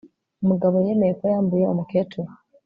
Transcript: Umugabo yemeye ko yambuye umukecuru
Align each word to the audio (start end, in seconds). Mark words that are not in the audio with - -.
Umugabo 0.43 0.75
yemeye 0.85 1.13
ko 1.19 1.23
yambuye 1.33 1.65
umukecuru 1.67 2.29